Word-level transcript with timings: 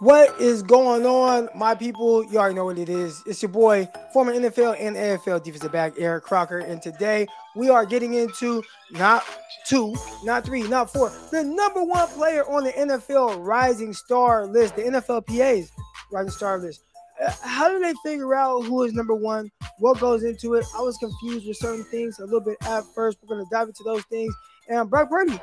What 0.00 0.40
is 0.40 0.62
going 0.62 1.04
on, 1.06 1.48
my 1.56 1.74
people? 1.74 2.22
You 2.22 2.38
already 2.38 2.54
know 2.54 2.66
what 2.66 2.78
it 2.78 2.88
is. 2.88 3.20
It's 3.26 3.42
your 3.42 3.48
boy, 3.48 3.88
former 4.12 4.32
NFL 4.32 4.76
and 4.78 4.94
AFL 4.94 5.42
defensive 5.42 5.72
back 5.72 5.94
Eric 5.98 6.22
Crocker. 6.22 6.60
And 6.60 6.80
today 6.80 7.26
we 7.56 7.68
are 7.68 7.84
getting 7.84 8.14
into 8.14 8.62
not 8.92 9.24
two, 9.66 9.96
not 10.22 10.44
three, 10.44 10.62
not 10.68 10.92
four, 10.92 11.10
the 11.32 11.42
number 11.42 11.82
one 11.82 12.06
player 12.10 12.48
on 12.48 12.62
the 12.62 12.70
NFL 12.70 13.44
Rising 13.44 13.92
Star 13.92 14.46
list, 14.46 14.76
the 14.76 14.82
NFLPA's 14.82 15.72
Rising 16.12 16.30
Star 16.30 16.58
list. 16.58 16.84
Uh, 17.20 17.32
how 17.42 17.68
do 17.68 17.80
they 17.80 17.94
figure 18.04 18.36
out 18.36 18.60
who 18.66 18.84
is 18.84 18.92
number 18.92 19.16
one? 19.16 19.50
What 19.80 19.98
goes 19.98 20.22
into 20.22 20.54
it? 20.54 20.64
I 20.76 20.80
was 20.80 20.96
confused 20.98 21.48
with 21.48 21.56
certain 21.56 21.82
things 21.82 22.20
a 22.20 22.24
little 22.24 22.40
bit 22.40 22.56
at 22.62 22.84
first. 22.94 23.18
We're 23.20 23.34
going 23.34 23.44
to 23.44 23.50
dive 23.50 23.66
into 23.66 23.82
those 23.82 24.04
things. 24.04 24.32
And 24.68 24.88
Brock 24.88 25.10
Purdy, 25.10 25.40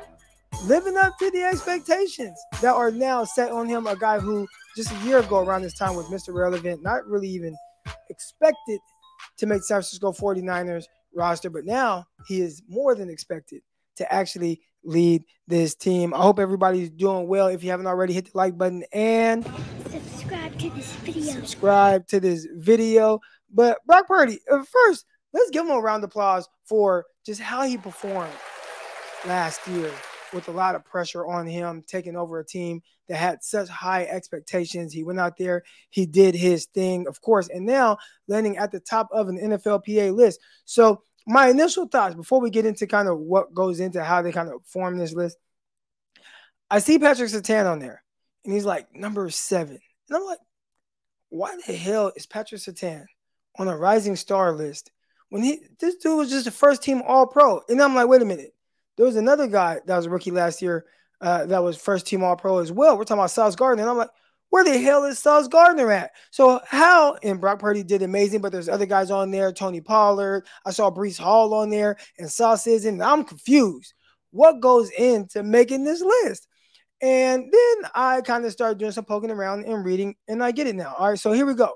living 0.64 0.96
up 0.96 1.16
to 1.18 1.30
the 1.30 1.42
expectations 1.42 2.38
that 2.60 2.74
are 2.74 2.90
now 2.90 3.24
set 3.24 3.50
on 3.50 3.68
him. 3.68 3.86
A 3.86 3.96
guy 3.96 4.18
who 4.18 4.46
just 4.76 4.92
a 4.92 5.06
year 5.06 5.18
ago 5.18 5.38
around 5.38 5.62
this 5.62 5.76
time 5.76 5.96
was 5.96 6.06
Mr. 6.06 6.28
Irrelevant, 6.28 6.82
not 6.82 7.06
really 7.06 7.28
even 7.28 7.56
expected 8.10 8.80
to 9.38 9.46
make 9.46 9.62
San 9.62 9.76
Francisco 9.76 10.12
49ers 10.12 10.84
roster, 11.14 11.50
but 11.50 11.64
now 11.64 12.04
he 12.26 12.40
is 12.40 12.62
more 12.68 12.94
than 12.94 13.08
expected 13.10 13.62
to 13.96 14.12
actually 14.12 14.60
lead 14.84 15.22
this 15.46 15.74
team. 15.74 16.12
I 16.14 16.18
hope 16.18 16.38
everybody's 16.38 16.90
doing 16.90 17.28
well. 17.28 17.46
If 17.48 17.64
you 17.64 17.70
haven't 17.70 17.86
already, 17.86 18.12
hit 18.12 18.26
the 18.26 18.32
like 18.34 18.56
button 18.56 18.84
and 18.92 19.44
subscribe 19.90 20.58
to 20.58 20.70
this 20.70 20.92
video. 20.96 21.32
Subscribe 21.32 22.06
to 22.08 22.20
this 22.20 22.46
video. 22.54 23.20
But 23.50 23.78
Brock 23.86 24.06
Purdy, 24.06 24.40
uh, 24.50 24.62
first, 24.64 25.06
let's 25.32 25.50
give 25.50 25.64
him 25.64 25.72
a 25.72 25.80
round 25.80 26.04
of 26.04 26.10
applause 26.10 26.48
for 26.64 27.06
just 27.24 27.40
how 27.40 27.62
he 27.62 27.78
performed 27.78 28.32
last 29.26 29.66
year 29.68 29.90
with 30.36 30.46
a 30.48 30.52
lot 30.52 30.76
of 30.76 30.84
pressure 30.84 31.26
on 31.26 31.46
him, 31.46 31.82
taking 31.86 32.14
over 32.14 32.38
a 32.38 32.46
team 32.46 32.82
that 33.08 33.16
had 33.16 33.42
such 33.42 33.68
high 33.68 34.04
expectations. 34.04 34.92
He 34.92 35.02
went 35.02 35.18
out 35.18 35.36
there, 35.36 35.64
he 35.90 36.06
did 36.06 36.36
his 36.36 36.66
thing, 36.66 37.08
of 37.08 37.20
course, 37.20 37.48
and 37.48 37.66
now 37.66 37.98
landing 38.28 38.58
at 38.58 38.70
the 38.70 38.78
top 38.78 39.08
of 39.10 39.28
an 39.28 39.38
NFLPA 39.38 40.14
list. 40.14 40.38
So, 40.66 41.02
my 41.26 41.48
initial 41.48 41.88
thoughts 41.88 42.14
before 42.14 42.40
we 42.40 42.50
get 42.50 42.66
into 42.66 42.86
kind 42.86 43.08
of 43.08 43.18
what 43.18 43.52
goes 43.52 43.80
into 43.80 44.04
how 44.04 44.22
they 44.22 44.30
kind 44.30 44.48
of 44.48 44.64
form 44.64 44.96
this 44.96 45.12
list, 45.12 45.36
I 46.70 46.78
see 46.78 47.00
Patrick 47.00 47.30
Surtain 47.30 47.66
on 47.66 47.80
there, 47.80 48.04
and 48.44 48.54
he's 48.54 48.64
like 48.64 48.94
number 48.94 49.28
seven. 49.30 49.80
And 50.08 50.16
I'm 50.16 50.24
like, 50.24 50.38
why 51.30 51.56
the 51.66 51.72
hell 51.72 52.12
is 52.14 52.26
Patrick 52.26 52.60
Surtain 52.60 53.06
on 53.58 53.66
a 53.66 53.76
rising 53.76 54.14
star 54.14 54.52
list 54.52 54.92
when 55.30 55.42
he 55.42 55.60
this 55.80 55.96
dude 55.96 56.18
was 56.18 56.30
just 56.30 56.46
a 56.46 56.52
first 56.52 56.82
team 56.82 57.02
all 57.02 57.26
pro? 57.26 57.62
And 57.68 57.80
I'm 57.80 57.94
like, 57.94 58.06
wait 58.06 58.22
a 58.22 58.26
minute. 58.26 58.55
There 58.96 59.06
was 59.06 59.16
another 59.16 59.46
guy 59.46 59.80
that 59.84 59.96
was 59.96 60.06
a 60.06 60.10
rookie 60.10 60.30
last 60.30 60.62
year 60.62 60.86
uh, 61.20 61.46
that 61.46 61.62
was 61.62 61.76
first 61.76 62.06
team 62.06 62.22
All 62.22 62.36
Pro 62.36 62.58
as 62.58 62.72
well. 62.72 62.96
We're 62.96 63.04
talking 63.04 63.20
about 63.20 63.30
Sauce 63.30 63.56
Gardner. 63.56 63.82
And 63.82 63.90
I'm 63.90 63.96
like, 63.98 64.10
where 64.50 64.64
the 64.64 64.78
hell 64.78 65.04
is 65.04 65.18
Sauce 65.18 65.48
Gardner 65.48 65.90
at? 65.90 66.12
So 66.30 66.60
how 66.66 67.16
and 67.22 67.40
Brock 67.40 67.58
Purdy 67.58 67.82
did 67.82 68.02
amazing, 68.02 68.40
but 68.40 68.52
there's 68.52 68.68
other 68.68 68.86
guys 68.86 69.10
on 69.10 69.30
there, 69.30 69.52
Tony 69.52 69.80
Pollard. 69.80 70.46
I 70.64 70.70
saw 70.70 70.90
Breece 70.90 71.18
Hall 71.18 71.52
on 71.52 71.68
there, 71.68 71.96
and 72.18 72.30
Sauce 72.30 72.66
is 72.66 72.84
in. 72.84 73.02
I'm 73.02 73.24
confused. 73.24 73.92
What 74.30 74.60
goes 74.60 74.90
into 74.90 75.42
making 75.42 75.84
this 75.84 76.00
list? 76.00 76.48
And 77.02 77.52
then 77.52 77.90
I 77.94 78.22
kind 78.22 78.44
of 78.46 78.52
started 78.52 78.78
doing 78.78 78.92
some 78.92 79.04
poking 79.04 79.30
around 79.30 79.64
and 79.64 79.84
reading, 79.84 80.14
and 80.28 80.42
I 80.42 80.52
get 80.52 80.66
it 80.66 80.76
now. 80.76 80.94
All 80.98 81.10
right, 81.10 81.18
so 81.18 81.32
here 81.32 81.44
we 81.44 81.54
go. 81.54 81.74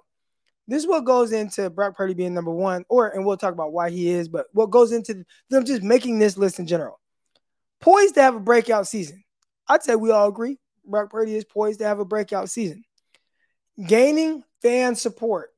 This 0.67 0.83
is 0.83 0.89
what 0.89 1.05
goes 1.05 1.33
into 1.33 1.69
Brock 1.69 1.97
Purdy 1.97 2.15
being 2.15 2.33
number 2.33 2.53
one, 2.53 2.85
or 2.89 3.09
and 3.09 3.27
we'll 3.27 3.37
talk 3.37 3.53
about 3.53 3.73
why 3.73 3.91
he 3.91 4.09
is, 4.09 4.29
but 4.29 4.47
what 4.53 4.71
goes 4.71 4.93
into 4.93 5.25
them 5.51 5.65
just 5.65 5.83
making 5.83 6.19
this 6.19 6.39
list 6.39 6.59
in 6.61 6.67
general 6.67 7.01
poised 7.81 8.14
to 8.14 8.23
have 8.23 8.34
a 8.34 8.41
breakout 8.41 8.86
season. 8.86 9.23
I'd 9.69 9.83
say 9.83 9.97
we 9.97 10.11
all 10.11 10.28
agree 10.28 10.59
Brock 10.84 11.11
Purdy 11.11 11.36
is 11.36 11.45
poised 11.45 11.81
to 11.81 11.86
have 11.86 12.00
a 12.00 12.05
breakout 12.05 12.50
season. 12.50 12.84
Gaining 13.86 14.42
fan 14.62 14.95
support. 14.95 15.50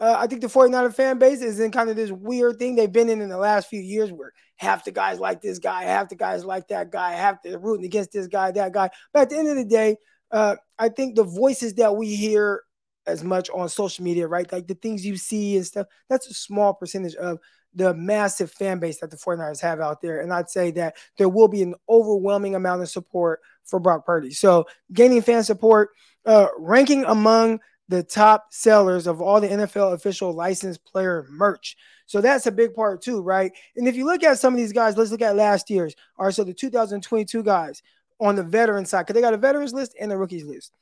Uh, 0.00 0.14
I 0.16 0.28
think 0.28 0.40
the 0.40 0.46
49er 0.46 0.94
fan 0.94 1.18
base 1.18 1.42
is 1.42 1.58
in 1.58 1.72
kind 1.72 1.90
of 1.90 1.96
this 1.96 2.12
weird 2.12 2.58
thing 2.58 2.76
they've 2.76 2.90
been 2.90 3.08
in 3.08 3.20
in 3.20 3.28
the 3.28 3.38
last 3.38 3.68
few 3.68 3.80
years 3.80 4.12
where 4.12 4.32
half 4.56 4.84
the 4.84 4.92
guys 4.92 5.18
like 5.18 5.40
this 5.40 5.58
guy, 5.58 5.84
half 5.84 6.08
the 6.08 6.14
guys 6.14 6.44
like 6.44 6.68
that 6.68 6.90
guy, 6.90 7.12
half 7.12 7.42
the 7.42 7.58
rooting 7.58 7.84
against 7.84 8.12
this 8.12 8.28
guy, 8.28 8.52
that 8.52 8.72
guy. 8.72 8.90
But 9.12 9.22
at 9.22 9.30
the 9.30 9.38
end 9.38 9.48
of 9.48 9.56
the 9.56 9.64
day, 9.64 9.96
uh, 10.30 10.56
I 10.78 10.88
think 10.88 11.16
the 11.16 11.24
voices 11.24 11.74
that 11.74 11.96
we 11.96 12.14
hear 12.14 12.62
as 13.08 13.24
much 13.24 13.50
on 13.50 13.68
social 13.68 14.04
media, 14.04 14.28
right? 14.28 14.50
Like 14.52 14.68
the 14.68 14.74
things 14.74 15.04
you 15.04 15.16
see 15.16 15.56
and 15.56 15.66
stuff, 15.66 15.86
that's 16.08 16.28
a 16.28 16.34
small 16.34 16.74
percentage 16.74 17.16
of 17.16 17.38
the 17.74 17.94
massive 17.94 18.50
fan 18.50 18.78
base 18.78 19.00
that 19.00 19.10
the 19.10 19.16
49ers 19.16 19.60
have 19.60 19.80
out 19.80 20.00
there. 20.00 20.20
And 20.20 20.32
I'd 20.32 20.50
say 20.50 20.70
that 20.72 20.96
there 21.16 21.28
will 21.28 21.48
be 21.48 21.62
an 21.62 21.74
overwhelming 21.88 22.54
amount 22.54 22.82
of 22.82 22.88
support 22.88 23.40
for 23.64 23.78
Brock 23.78 24.06
Purdy. 24.06 24.32
So 24.32 24.66
gaining 24.92 25.22
fan 25.22 25.44
support, 25.44 25.90
uh, 26.24 26.48
ranking 26.58 27.04
among 27.04 27.60
the 27.88 28.02
top 28.02 28.48
sellers 28.50 29.06
of 29.06 29.20
all 29.20 29.40
the 29.40 29.48
NFL 29.48 29.94
official 29.94 30.32
licensed 30.32 30.84
player 30.84 31.26
merch. 31.30 31.76
So 32.06 32.20
that's 32.20 32.46
a 32.46 32.52
big 32.52 32.74
part 32.74 33.02
too, 33.02 33.22
right? 33.22 33.52
And 33.76 33.86
if 33.88 33.96
you 33.96 34.04
look 34.04 34.22
at 34.22 34.38
some 34.38 34.54
of 34.54 34.58
these 34.58 34.72
guys, 34.72 34.96
let's 34.96 35.10
look 35.10 35.22
at 35.22 35.36
last 35.36 35.70
year's. 35.70 35.94
All 36.18 36.26
right, 36.26 36.34
so 36.34 36.44
the 36.44 36.54
2022 36.54 37.42
guys 37.42 37.82
on 38.20 38.34
the 38.34 38.42
veteran 38.42 38.84
side, 38.84 39.02
because 39.02 39.14
they 39.14 39.20
got 39.20 39.34
a 39.34 39.38
veterans 39.38 39.72
list 39.72 39.94
and 40.00 40.12
a 40.12 40.16
rookies 40.16 40.44
list. 40.44 40.72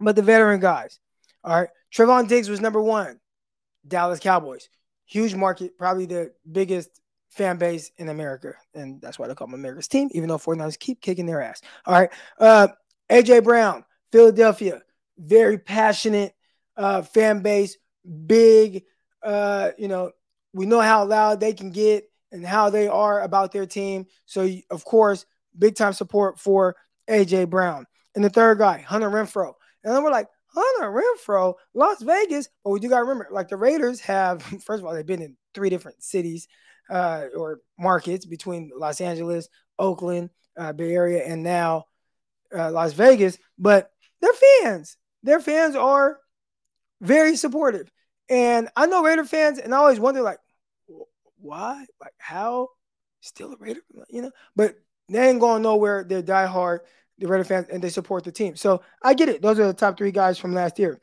But 0.00 0.16
the 0.16 0.22
veteran 0.22 0.60
guys, 0.60 0.98
all 1.44 1.60
right, 1.60 1.68
Trevon 1.92 2.26
Diggs 2.26 2.48
was 2.48 2.60
number 2.60 2.80
one, 2.80 3.20
Dallas 3.86 4.18
Cowboys 4.18 4.68
huge 5.06 5.34
market, 5.34 5.78
probably 5.78 6.06
the 6.06 6.32
biggest 6.50 7.00
fan 7.30 7.56
base 7.56 7.90
in 7.98 8.08
America. 8.08 8.54
And 8.74 9.00
that's 9.00 9.18
why 9.18 9.26
they 9.26 9.34
call 9.34 9.48
them 9.48 9.54
America's 9.54 9.88
team, 9.88 10.08
even 10.12 10.28
though 10.28 10.38
49ers 10.38 10.78
keep 10.78 11.00
kicking 11.00 11.26
their 11.26 11.42
ass. 11.42 11.60
All 11.84 11.94
right. 11.94 12.10
Uh, 12.38 12.68
AJ 13.10 13.44
Brown, 13.44 13.84
Philadelphia, 14.12 14.82
very 15.18 15.58
passionate 15.58 16.34
uh, 16.76 17.02
fan 17.02 17.40
base, 17.40 17.76
big, 18.26 18.84
uh, 19.22 19.70
you 19.78 19.88
know, 19.88 20.12
we 20.52 20.66
know 20.66 20.80
how 20.80 21.04
loud 21.04 21.40
they 21.40 21.52
can 21.52 21.70
get 21.70 22.08
and 22.30 22.46
how 22.46 22.70
they 22.70 22.88
are 22.88 23.22
about 23.22 23.52
their 23.52 23.66
team. 23.66 24.06
So, 24.26 24.48
of 24.70 24.84
course, 24.84 25.26
big 25.58 25.74
time 25.74 25.92
support 25.92 26.38
for 26.38 26.76
AJ 27.08 27.50
Brown. 27.50 27.86
And 28.14 28.24
the 28.24 28.30
third 28.30 28.58
guy, 28.58 28.78
Hunter 28.78 29.10
Renfrow. 29.10 29.54
And 29.82 29.94
then 29.94 30.02
we're 30.02 30.10
like, 30.10 30.28
Hunter 30.54 30.90
Renfrow, 30.90 31.54
Las 31.74 32.02
Vegas. 32.02 32.48
But 32.62 32.70
we 32.70 32.80
do 32.80 32.88
got 32.88 32.98
to 32.98 33.04
remember, 33.04 33.28
like 33.30 33.48
the 33.48 33.56
Raiders 33.56 34.00
have, 34.00 34.42
first 34.64 34.80
of 34.80 34.84
all, 34.84 34.94
they've 34.94 35.06
been 35.06 35.22
in 35.22 35.36
three 35.54 35.70
different 35.70 36.02
cities 36.02 36.48
uh, 36.90 37.26
or 37.36 37.60
markets 37.78 38.26
between 38.26 38.70
Los 38.76 39.00
Angeles, 39.00 39.48
Oakland, 39.78 40.30
uh, 40.58 40.72
Bay 40.72 40.94
Area, 40.94 41.24
and 41.24 41.42
now 41.42 41.84
uh, 42.56 42.70
Las 42.70 42.92
Vegas. 42.92 43.38
But 43.58 43.90
their 44.20 44.32
fans, 44.62 44.96
their 45.22 45.40
fans 45.40 45.76
are 45.76 46.18
very 47.00 47.36
supportive. 47.36 47.90
And 48.28 48.68
I 48.76 48.86
know 48.86 49.02
Raider 49.02 49.24
fans, 49.24 49.58
and 49.58 49.74
I 49.74 49.78
always 49.78 50.00
wonder, 50.00 50.22
like, 50.22 50.38
why? 51.36 51.84
Like, 52.00 52.14
how? 52.18 52.68
Still 53.20 53.52
a 53.52 53.56
Raider, 53.58 53.80
you 54.08 54.22
know? 54.22 54.30
But 54.56 54.76
they 55.08 55.28
ain't 55.28 55.40
going 55.40 55.62
nowhere. 55.62 56.04
They're 56.04 56.22
diehard 56.22 56.80
the 57.18 57.26
Raider 57.26 57.44
fans, 57.44 57.66
and 57.70 57.82
they 57.82 57.88
support 57.88 58.24
the 58.24 58.32
team. 58.32 58.56
So 58.56 58.82
I 59.02 59.14
get 59.14 59.28
it. 59.28 59.42
Those 59.42 59.58
are 59.58 59.66
the 59.66 59.74
top 59.74 59.96
three 59.96 60.10
guys 60.10 60.38
from 60.38 60.54
last 60.54 60.78
year. 60.78 61.00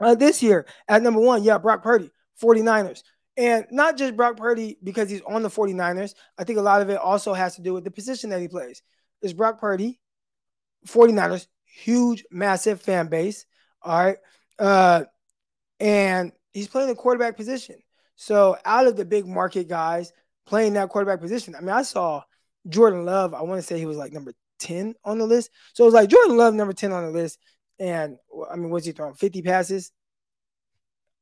Uh, 0.00 0.14
this 0.14 0.42
year, 0.42 0.66
at 0.88 1.02
number 1.02 1.20
one, 1.20 1.44
yeah, 1.44 1.58
Brock 1.58 1.82
Purdy, 1.82 2.10
49ers. 2.42 3.02
And 3.36 3.66
not 3.70 3.96
just 3.96 4.16
Brock 4.16 4.36
Purdy 4.36 4.78
because 4.82 5.10
he's 5.10 5.20
on 5.22 5.42
the 5.42 5.48
49ers. 5.48 6.14
I 6.38 6.44
think 6.44 6.58
a 6.58 6.62
lot 6.62 6.82
of 6.82 6.90
it 6.90 6.98
also 6.98 7.32
has 7.34 7.56
to 7.56 7.62
do 7.62 7.72
with 7.72 7.84
the 7.84 7.90
position 7.90 8.30
that 8.30 8.40
he 8.40 8.48
plays. 8.48 8.82
Is 9.22 9.32
Brock 9.32 9.60
Purdy, 9.60 10.00
49ers, 10.86 11.46
huge, 11.64 12.24
massive 12.30 12.80
fan 12.80 13.08
base. 13.08 13.46
All 13.82 14.04
right. 14.04 14.16
Uh, 14.58 15.04
and 15.80 16.32
he's 16.52 16.68
playing 16.68 16.88
the 16.88 16.94
quarterback 16.94 17.36
position. 17.36 17.76
So 18.16 18.56
out 18.64 18.86
of 18.86 18.96
the 18.96 19.04
big 19.04 19.26
market 19.26 19.68
guys 19.68 20.12
playing 20.46 20.74
that 20.74 20.88
quarterback 20.88 21.20
position, 21.20 21.54
I 21.56 21.60
mean, 21.60 21.70
I 21.70 21.82
saw 21.82 22.22
Jordan 22.68 23.04
Love. 23.04 23.34
I 23.34 23.42
want 23.42 23.60
to 23.60 23.66
say 23.66 23.78
he 23.78 23.86
was 23.86 23.96
like 23.96 24.12
number 24.12 24.32
10 24.64 24.94
on 25.04 25.18
the 25.18 25.26
list. 25.26 25.50
So 25.74 25.84
it 25.84 25.86
was 25.86 25.94
like 25.94 26.08
Jordan 26.08 26.36
Love, 26.36 26.54
number 26.54 26.72
10 26.72 26.92
on 26.92 27.04
the 27.04 27.10
list. 27.10 27.38
And 27.78 28.16
I 28.50 28.56
mean, 28.56 28.70
what's 28.70 28.86
he 28.86 28.92
throwing? 28.92 29.14
50 29.14 29.42
passes? 29.42 29.92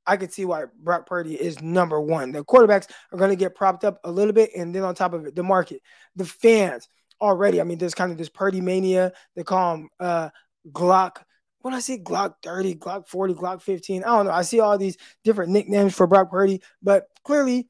I 0.07 0.17
could 0.17 0.33
see 0.33 0.45
why 0.45 0.65
Brock 0.81 1.07
Purdy 1.07 1.35
is 1.35 1.61
number 1.61 2.01
one. 2.01 2.33
The 2.33 2.45
quarterbacks 2.45 2.91
are 3.13 3.19
going 3.19 3.31
to 3.31 3.37
get 3.37 3.55
propped 3.55 3.85
up 3.85 4.01
a 4.05 4.11
little 4.11 4.33
bit. 4.33 4.51
And 4.57 4.75
then 4.75 4.83
on 4.83 4.95
top 4.95 5.13
of 5.13 5.27
it, 5.27 5.37
the 5.37 5.43
market, 5.43 5.81
the 6.17 6.25
fans 6.25 6.89
already. 7.21 7.61
I 7.61 7.65
mean, 7.65 7.79
there's 7.79 7.95
kind 7.95 8.11
of 8.11 8.19
this 8.19 8.29
Purdy 8.29 8.61
mania. 8.61 9.13
They 9.37 9.45
call 9.45 9.75
him 9.75 9.89
uh, 10.01 10.31
Glock. 10.71 11.19
When 11.61 11.75
I 11.75 11.81
see 11.81 11.99
Glock 11.99 12.35
30, 12.43 12.75
Glock 12.77 13.07
40, 13.07 13.35
Glock 13.35 13.63
15, 13.63 14.03
I 14.03 14.07
don't 14.07 14.27
know. 14.27 14.33
I 14.33 14.43
see 14.43 14.59
all 14.59 14.77
these 14.77 14.97
different 15.23 15.53
nicknames 15.53 15.95
for 15.95 16.09
Brock 16.09 16.31
Purdy, 16.31 16.61
but 16.83 17.05
clearly, 17.25 17.69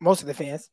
most 0.00 0.22
of 0.22 0.26
the 0.26 0.34
fans 0.34 0.70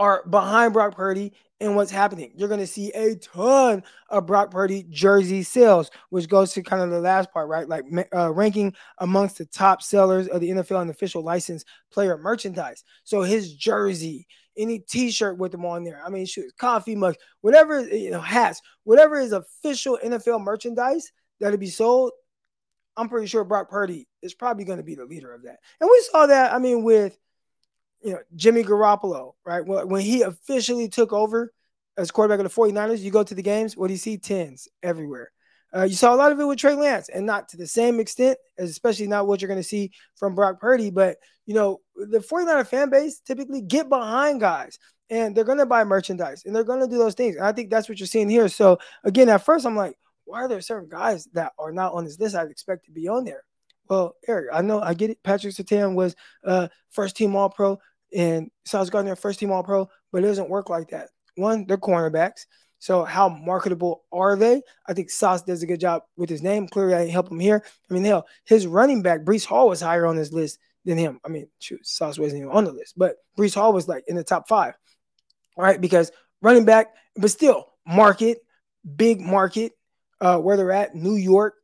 are 0.00 0.24
behind 0.26 0.72
Brock 0.72 0.96
Purdy 0.96 1.34
and 1.60 1.76
what's 1.76 1.90
happening. 1.90 2.32
You're 2.34 2.48
going 2.48 2.60
to 2.60 2.66
see 2.66 2.90
a 2.92 3.16
ton 3.16 3.84
of 4.08 4.24
Brock 4.24 4.50
Purdy 4.50 4.86
jersey 4.88 5.42
sales, 5.42 5.90
which 6.08 6.26
goes 6.26 6.54
to 6.54 6.62
kind 6.62 6.82
of 6.82 6.88
the 6.88 7.00
last 7.00 7.30
part, 7.30 7.48
right? 7.50 7.68
Like 7.68 7.84
uh, 8.14 8.32
ranking 8.32 8.74
amongst 8.96 9.36
the 9.36 9.44
top 9.44 9.82
sellers 9.82 10.26
of 10.26 10.40
the 10.40 10.48
NFL 10.48 10.80
and 10.80 10.90
official 10.90 11.22
license 11.22 11.66
player 11.92 12.16
merchandise. 12.16 12.82
So 13.04 13.20
his 13.20 13.52
jersey, 13.52 14.26
any 14.56 14.78
T-shirt 14.78 15.36
with 15.36 15.52
him 15.52 15.66
on 15.66 15.84
there. 15.84 16.02
I 16.02 16.08
mean, 16.08 16.24
shoot, 16.24 16.50
coffee 16.56 16.96
mugs, 16.96 17.18
whatever 17.42 17.86
you 17.86 18.10
know, 18.10 18.22
hats, 18.22 18.62
whatever 18.84 19.20
is 19.20 19.32
official 19.32 19.98
NFL 20.02 20.42
merchandise 20.42 21.12
that'll 21.40 21.58
be 21.58 21.66
sold. 21.66 22.12
I'm 22.96 23.10
pretty 23.10 23.26
sure 23.26 23.44
Brock 23.44 23.68
Purdy 23.68 24.08
is 24.22 24.32
probably 24.32 24.64
going 24.64 24.78
to 24.78 24.84
be 24.84 24.94
the 24.94 25.04
leader 25.04 25.34
of 25.34 25.42
that. 25.42 25.58
And 25.78 25.90
we 25.90 26.06
saw 26.10 26.26
that, 26.26 26.54
I 26.54 26.58
mean, 26.58 26.84
with 26.84 27.18
you 28.02 28.12
know 28.12 28.18
Jimmy 28.34 28.62
Garoppolo, 28.62 29.32
right? 29.44 29.64
When 29.64 30.00
he 30.00 30.22
officially 30.22 30.88
took 30.88 31.12
over 31.12 31.52
as 31.96 32.10
quarterback 32.10 32.44
of 32.44 32.52
the 32.52 32.60
49ers, 32.60 33.00
you 33.00 33.10
go 33.10 33.22
to 33.22 33.34
the 33.34 33.42
games, 33.42 33.76
what 33.76 33.88
do 33.88 33.92
you 33.92 33.98
see? 33.98 34.16
Tens 34.16 34.68
everywhere. 34.82 35.30
Uh, 35.74 35.84
you 35.84 35.94
saw 35.94 36.14
a 36.14 36.16
lot 36.16 36.32
of 36.32 36.40
it 36.40 36.44
with 36.44 36.58
Trey 36.58 36.74
Lance, 36.74 37.08
and 37.08 37.26
not 37.26 37.48
to 37.50 37.56
the 37.56 37.66
same 37.66 38.00
extent, 38.00 38.38
especially 38.58 39.06
not 39.06 39.26
what 39.26 39.40
you're 39.40 39.48
going 39.48 39.60
to 39.60 39.68
see 39.68 39.92
from 40.16 40.34
Brock 40.34 40.60
Purdy. 40.60 40.90
But, 40.90 41.18
you 41.46 41.54
know, 41.54 41.80
the 41.94 42.18
49er 42.18 42.66
fan 42.66 42.90
base 42.90 43.20
typically 43.20 43.60
get 43.60 43.88
behind 43.88 44.40
guys 44.40 44.78
and 45.10 45.34
they're 45.34 45.44
going 45.44 45.58
to 45.58 45.66
buy 45.66 45.84
merchandise 45.84 46.42
and 46.44 46.54
they're 46.54 46.64
going 46.64 46.80
to 46.80 46.88
do 46.88 46.98
those 46.98 47.14
things. 47.14 47.36
And 47.36 47.44
I 47.44 47.52
think 47.52 47.70
that's 47.70 47.88
what 47.88 47.98
you're 47.98 48.06
seeing 48.06 48.28
here. 48.28 48.48
So, 48.48 48.78
again, 49.04 49.28
at 49.28 49.44
first, 49.44 49.64
I'm 49.64 49.76
like, 49.76 49.96
why 50.24 50.42
are 50.42 50.48
there 50.48 50.60
certain 50.60 50.88
guys 50.88 51.28
that 51.34 51.52
are 51.58 51.72
not 51.72 51.92
on 51.92 52.04
this 52.04 52.18
list 52.18 52.34
I'd 52.34 52.50
expect 52.50 52.86
to 52.86 52.92
be 52.92 53.08
on 53.08 53.24
there? 53.24 53.44
Well, 53.88 54.14
Eric, 54.26 54.50
I 54.52 54.62
know 54.62 54.80
I 54.80 54.94
get 54.94 55.10
it. 55.10 55.22
Patrick 55.24 55.54
Surtain 55.54 55.94
was 55.94 56.14
uh, 56.44 56.68
first 56.90 57.16
team 57.16 57.34
All 57.34 57.50
Pro 57.50 57.80
and 58.14 58.50
Sauce 58.64 58.90
Gardner 58.90 59.16
first 59.16 59.40
team 59.40 59.50
All 59.50 59.62
Pro, 59.62 59.88
but 60.12 60.22
it 60.22 60.26
doesn't 60.26 60.50
work 60.50 60.68
like 60.68 60.90
that. 60.90 61.08
One, 61.36 61.66
they're 61.66 61.78
cornerbacks. 61.78 62.46
So 62.78 63.04
how 63.04 63.28
marketable 63.28 64.04
are 64.10 64.36
they? 64.36 64.62
I 64.86 64.94
think 64.94 65.10
Sauce 65.10 65.42
does 65.42 65.62
a 65.62 65.66
good 65.66 65.80
job 65.80 66.02
with 66.16 66.30
his 66.30 66.42
name. 66.42 66.66
Clearly, 66.66 66.94
I 66.94 67.08
help 67.08 67.30
him 67.30 67.38
here. 67.38 67.62
I 67.90 67.94
mean, 67.94 68.04
hell, 68.04 68.26
his 68.44 68.66
running 68.66 69.02
back, 69.02 69.20
Breece 69.20 69.44
Hall, 69.44 69.68
was 69.68 69.82
higher 69.82 70.06
on 70.06 70.16
this 70.16 70.32
list 70.32 70.58
than 70.86 70.96
him. 70.96 71.20
I 71.24 71.28
mean, 71.28 71.46
shoot, 71.58 71.86
Sauce 71.86 72.18
wasn't 72.18 72.40
even 72.40 72.52
on 72.52 72.64
the 72.64 72.72
list, 72.72 72.94
but 72.96 73.16
Breece 73.38 73.54
Hall 73.54 73.74
was 73.74 73.86
like 73.86 74.04
in 74.08 74.16
the 74.16 74.24
top 74.24 74.48
five. 74.48 74.74
All 75.56 75.64
right, 75.64 75.80
because 75.80 76.10
running 76.40 76.64
back, 76.64 76.94
but 77.16 77.30
still 77.30 77.74
market, 77.86 78.38
big 78.96 79.20
market, 79.20 79.72
uh, 80.22 80.38
where 80.38 80.56
they're 80.56 80.72
at, 80.72 80.94
New 80.94 81.16
York. 81.16 81.54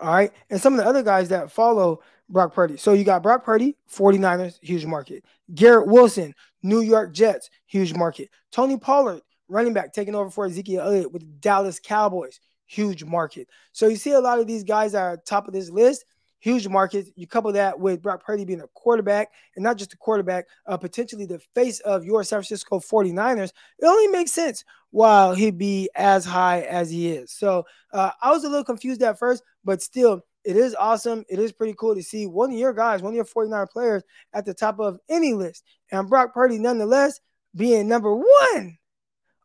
All 0.00 0.12
right. 0.12 0.32
And 0.50 0.60
some 0.60 0.74
of 0.74 0.78
the 0.78 0.86
other 0.86 1.02
guys 1.02 1.28
that 1.30 1.50
follow 1.50 2.02
Brock 2.28 2.54
Purdy. 2.54 2.76
So 2.76 2.92
you 2.92 3.04
got 3.04 3.22
Brock 3.22 3.44
Purdy, 3.44 3.76
49ers, 3.90 4.58
huge 4.60 4.84
market. 4.84 5.24
Garrett 5.54 5.86
Wilson, 5.86 6.34
New 6.62 6.80
York 6.80 7.12
Jets, 7.12 7.50
huge 7.66 7.94
market. 7.94 8.30
Tony 8.50 8.76
Pollard, 8.76 9.22
running 9.48 9.72
back 9.72 9.92
taking 9.92 10.14
over 10.14 10.30
for 10.30 10.46
Ezekiel 10.46 10.82
Elliott 10.82 11.12
with 11.12 11.40
Dallas 11.40 11.78
Cowboys, 11.78 12.40
huge 12.66 13.04
market. 13.04 13.48
So 13.72 13.86
you 13.86 13.96
see 13.96 14.12
a 14.12 14.20
lot 14.20 14.40
of 14.40 14.46
these 14.46 14.64
guys 14.64 14.94
are 14.94 15.16
top 15.18 15.46
of 15.46 15.54
this 15.54 15.70
list, 15.70 16.04
huge 16.40 16.68
market. 16.68 17.08
You 17.16 17.26
couple 17.26 17.52
that 17.52 17.78
with 17.78 18.02
Brock 18.02 18.24
Purdy 18.24 18.44
being 18.44 18.60
a 18.60 18.68
quarterback 18.74 19.32
and 19.54 19.62
not 19.62 19.76
just 19.76 19.92
a 19.92 19.96
quarterback, 19.96 20.46
uh, 20.66 20.76
potentially 20.76 21.26
the 21.26 21.40
face 21.54 21.80
of 21.80 22.04
your 22.04 22.24
San 22.24 22.38
Francisco 22.38 22.78
49ers, 22.78 23.52
it 23.78 23.86
only 23.86 24.08
makes 24.08 24.32
sense 24.32 24.64
while 24.90 25.34
he 25.34 25.50
be 25.50 25.90
as 25.94 26.24
high 26.24 26.62
as 26.62 26.90
he 26.90 27.08
is. 27.08 27.32
So 27.32 27.64
uh, 27.92 28.10
I 28.22 28.30
was 28.30 28.44
a 28.44 28.48
little 28.48 28.64
confused 28.64 29.02
at 29.02 29.18
first, 29.18 29.42
but 29.64 29.82
still, 29.82 30.22
it 30.44 30.56
is 30.56 30.76
awesome. 30.76 31.24
It 31.28 31.40
is 31.40 31.52
pretty 31.52 31.74
cool 31.76 31.96
to 31.96 32.02
see 32.02 32.26
one 32.26 32.52
of 32.52 32.58
your 32.58 32.72
guys, 32.72 33.02
one 33.02 33.12
of 33.12 33.16
your 33.16 33.24
49 33.24 33.66
players 33.72 34.04
at 34.32 34.46
the 34.46 34.54
top 34.54 34.78
of 34.78 34.98
any 35.08 35.34
list. 35.34 35.64
And 35.90 36.08
Brock 36.08 36.32
Purdy, 36.32 36.58
nonetheless, 36.58 37.20
being 37.54 37.88
number 37.88 38.14
one 38.14 38.78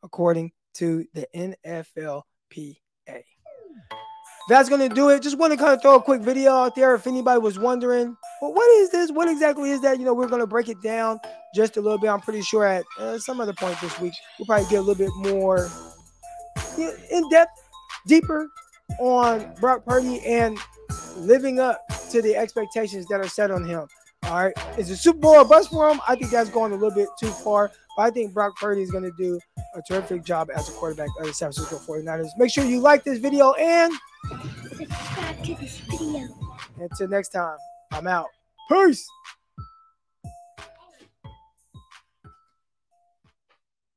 according 0.03 0.51
to 0.75 1.05
the 1.13 1.27
NFLPA. 1.35 2.80
That's 4.49 4.69
to 4.87 4.93
do 4.93 5.09
it. 5.09 5.21
Just 5.21 5.37
want 5.37 5.53
to 5.53 5.57
kind 5.57 5.73
of 5.73 5.81
throw 5.81 5.95
a 5.95 6.01
quick 6.01 6.21
video 6.21 6.51
out 6.51 6.75
there 6.75 6.95
if 6.95 7.07
anybody 7.07 7.39
was 7.39 7.59
wondering, 7.59 8.17
well, 8.41 8.53
what 8.53 8.69
is 8.81 8.89
this? 8.89 9.11
What 9.11 9.29
exactly 9.29 9.71
is 9.71 9.81
that? 9.81 9.99
You 9.99 10.05
know, 10.05 10.13
we're 10.13 10.27
to 10.41 10.47
break 10.47 10.67
it 10.67 10.81
down 10.81 11.19
just 11.53 11.77
a 11.77 11.81
little 11.81 11.97
bit. 11.97 12.09
I'm 12.09 12.21
pretty 12.21 12.41
sure 12.41 12.65
at 12.65 12.83
uh, 12.99 13.17
some 13.19 13.39
other 13.39 13.53
point 13.53 13.79
this 13.81 13.99
week, 13.99 14.13
we'll 14.39 14.45
probably 14.47 14.69
get 14.69 14.79
a 14.79 14.81
little 14.81 14.95
bit 14.95 15.11
more 15.15 15.69
in 16.77 17.29
depth, 17.29 17.51
deeper 18.07 18.49
on 18.99 19.53
Brock 19.59 19.85
Purdy 19.85 20.19
and 20.21 20.57
living 21.17 21.59
up 21.59 21.81
to 22.09 22.21
the 22.21 22.35
expectations 22.35 23.05
that 23.07 23.19
are 23.19 23.27
set 23.27 23.51
on 23.51 23.63
him. 23.63 23.87
All 24.31 24.37
right. 24.37 24.53
Is 24.77 24.87
the 24.87 24.95
Super 24.95 25.19
Bowl 25.19 25.41
a 25.41 25.43
bust 25.43 25.69
for 25.69 25.89
him? 25.89 25.99
I 26.07 26.15
think 26.15 26.31
that's 26.31 26.49
going 26.49 26.71
a 26.71 26.75
little 26.75 26.95
bit 26.95 27.09
too 27.19 27.27
far. 27.27 27.69
But 27.97 28.03
I 28.03 28.11
think 28.11 28.33
Brock 28.33 28.55
Purdy 28.55 28.81
is 28.81 28.89
going 28.89 29.03
to 29.03 29.11
do 29.17 29.37
a 29.75 29.81
terrific 29.81 30.23
job 30.23 30.49
as 30.55 30.69
a 30.69 30.71
quarterback 30.71 31.09
of 31.19 31.25
the 31.25 31.33
San 31.33 31.51
Francisco 31.51 31.79
49ers. 31.79 32.29
Make 32.37 32.49
sure 32.49 32.63
you 32.63 32.79
like 32.79 33.03
this 33.03 33.19
video 33.19 33.51
and 33.55 33.91
subscribe 34.77 35.43
to 35.43 35.55
this 35.55 35.79
video. 35.79 36.29
Until 36.79 37.09
next 37.09 37.29
time, 37.29 37.57
I'm 37.91 38.07
out. 38.07 38.27
Peace. 38.69 39.05